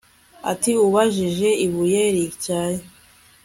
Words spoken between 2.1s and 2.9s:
rityaye